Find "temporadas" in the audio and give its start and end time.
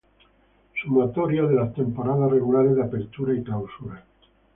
1.75-2.31